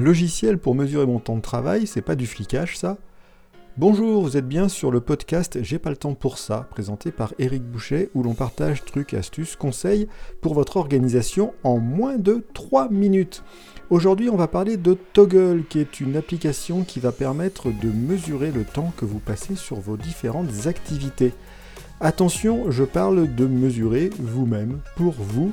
[0.00, 2.96] Logiciel pour mesurer mon temps de travail, c'est pas du flicage ça
[3.76, 7.34] Bonjour, vous êtes bien sur le podcast J'ai pas le temps pour ça, présenté par
[7.38, 10.08] Eric Boucher, où l'on partage trucs, astuces, conseils
[10.40, 13.44] pour votre organisation en moins de 3 minutes.
[13.90, 18.52] Aujourd'hui, on va parler de Toggle, qui est une application qui va permettre de mesurer
[18.52, 21.32] le temps que vous passez sur vos différentes activités.
[22.00, 25.52] Attention, je parle de mesurer vous-même, pour vous,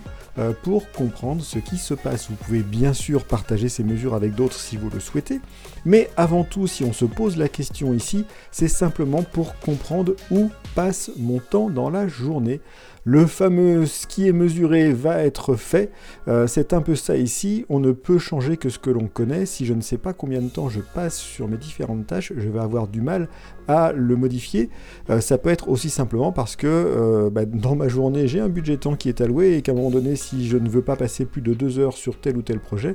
[0.62, 2.30] pour comprendre ce qui se passe.
[2.30, 5.40] Vous pouvez bien sûr partager ces mesures avec d'autres si vous le souhaitez,
[5.86, 10.50] mais avant tout, si on se pose la question ici, c'est simplement pour comprendre où
[10.76, 12.62] passe mon temps dans la journée.
[13.10, 15.92] Le fameux ce qui est mesuré va être fait.
[16.28, 17.66] Euh, c'est un peu ça ici.
[17.70, 19.46] On ne peut changer que ce que l'on connaît.
[19.46, 22.50] Si je ne sais pas combien de temps je passe sur mes différentes tâches, je
[22.50, 23.30] vais avoir du mal
[23.70, 24.70] à le modifier.
[25.10, 28.50] Euh, ça peut être aussi simplement parce que euh, bah, dans ma journée, j'ai un
[28.50, 30.96] budget temps qui est alloué et qu'à un moment donné, si je ne veux pas
[30.96, 32.94] passer plus de deux heures sur tel ou tel projet,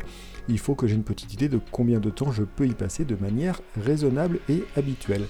[0.48, 3.05] il faut que j'ai une petite idée de combien de temps je peux y passer
[3.05, 5.25] de manière raisonnable et habituelle.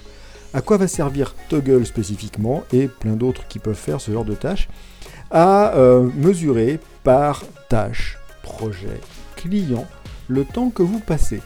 [0.53, 4.35] À quoi va servir Toggle spécifiquement et plein d'autres qui peuvent faire ce genre de
[4.35, 4.69] tâches
[5.31, 8.99] À euh, mesurer par tâche, projet,
[9.35, 9.87] client,
[10.27, 11.41] le temps que vous passez.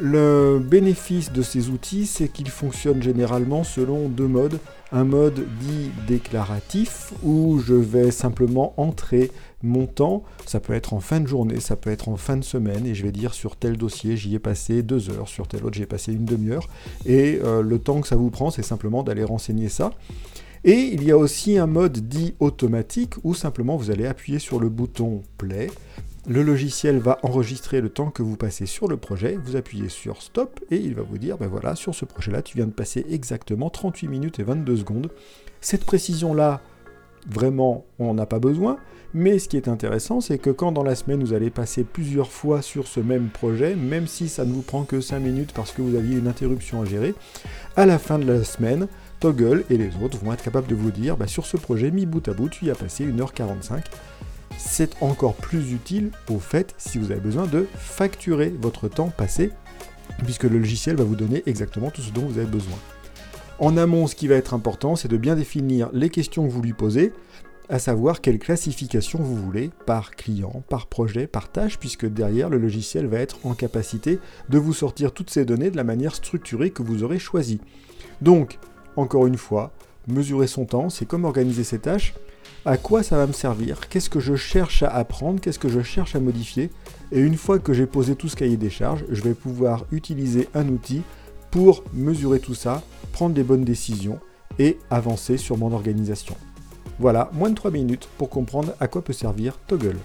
[0.00, 4.58] Le bénéfice de ces outils, c'est qu'ils fonctionnent généralement selon deux modes.
[4.90, 9.30] Un mode dit déclaratif, où je vais simplement entrer
[9.62, 10.22] mon temps.
[10.46, 12.94] Ça peut être en fin de journée, ça peut être en fin de semaine, et
[12.94, 15.82] je vais dire sur tel dossier, j'y ai passé deux heures, sur tel autre, j'y
[15.82, 16.68] ai passé une demi-heure.
[17.06, 19.92] Et euh, le temps que ça vous prend, c'est simplement d'aller renseigner ça.
[20.64, 24.58] Et il y a aussi un mode dit automatique, où simplement vous allez appuyer sur
[24.58, 25.68] le bouton Play
[26.26, 30.22] le logiciel va enregistrer le temps que vous passez sur le projet, vous appuyez sur
[30.22, 33.04] Stop et il va vous dire, ben voilà, sur ce projet-là, tu viens de passer
[33.10, 35.10] exactement 38 minutes et 22 secondes.
[35.60, 36.60] Cette précision-là,
[37.28, 38.78] vraiment, on n'a pas besoin,
[39.14, 42.30] mais ce qui est intéressant, c'est que quand dans la semaine, vous allez passer plusieurs
[42.30, 45.72] fois sur ce même projet, même si ça ne vous prend que 5 minutes parce
[45.72, 47.14] que vous aviez une interruption à gérer,
[47.76, 48.86] à la fin de la semaine,
[49.18, 52.06] Toggle et les autres vont être capables de vous dire, ben sur ce projet, mis
[52.06, 53.82] bout à bout, tu y as passé 1h45
[54.64, 59.50] c'est encore plus utile au fait si vous avez besoin de facturer votre temps passé,
[60.24, 62.78] puisque le logiciel va vous donner exactement tout ce dont vous avez besoin.
[63.58, 66.62] En amont, ce qui va être important, c'est de bien définir les questions que vous
[66.62, 67.12] lui posez,
[67.68, 72.58] à savoir quelle classification vous voulez par client, par projet, par tâche, puisque derrière, le
[72.58, 76.70] logiciel va être en capacité de vous sortir toutes ces données de la manière structurée
[76.70, 77.60] que vous aurez choisie.
[78.20, 78.58] Donc,
[78.96, 79.72] encore une fois,
[80.06, 82.14] mesurer son temps, c'est comme organiser ses tâches,
[82.64, 85.82] à quoi ça va me servir, qu'est-ce que je cherche à apprendre, qu'est-ce que je
[85.82, 86.70] cherche à modifier.
[87.10, 90.48] Et une fois que j'ai posé tout ce cahier des charges, je vais pouvoir utiliser
[90.54, 91.02] un outil
[91.50, 92.82] pour mesurer tout ça,
[93.12, 94.20] prendre des bonnes décisions
[94.58, 96.36] et avancer sur mon organisation.
[96.98, 99.96] Voilà, moins de 3 minutes pour comprendre à quoi peut servir Toggle.